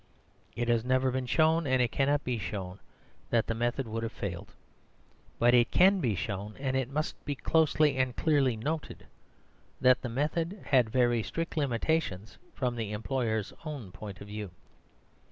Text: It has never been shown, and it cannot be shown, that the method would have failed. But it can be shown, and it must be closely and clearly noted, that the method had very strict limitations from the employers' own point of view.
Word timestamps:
It 0.55 0.67
has 0.67 0.83
never 0.83 1.11
been 1.11 1.27
shown, 1.27 1.67
and 1.67 1.79
it 1.79 1.91
cannot 1.91 2.23
be 2.23 2.39
shown, 2.39 2.79
that 3.29 3.45
the 3.45 3.53
method 3.53 3.87
would 3.87 4.01
have 4.01 4.11
failed. 4.11 4.51
But 5.37 5.53
it 5.53 5.69
can 5.69 5.99
be 5.99 6.15
shown, 6.15 6.55
and 6.57 6.75
it 6.75 6.89
must 6.89 7.23
be 7.23 7.35
closely 7.35 7.97
and 7.97 8.15
clearly 8.15 8.57
noted, 8.57 9.05
that 9.79 10.01
the 10.01 10.09
method 10.09 10.59
had 10.65 10.89
very 10.89 11.21
strict 11.21 11.55
limitations 11.55 12.39
from 12.55 12.75
the 12.77 12.91
employers' 12.93 13.53
own 13.63 13.91
point 13.91 14.21
of 14.21 14.27
view. 14.27 14.49